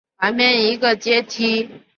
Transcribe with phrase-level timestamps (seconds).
[0.17, 1.69] 旁边一个阶梯